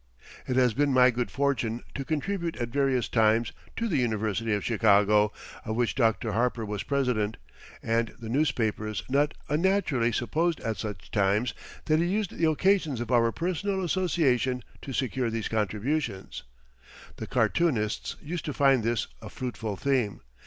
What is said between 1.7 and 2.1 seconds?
to